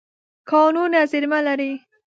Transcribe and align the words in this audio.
کانونه 0.49 0.99
زیرمه 1.11 1.39
لري. 1.47 1.71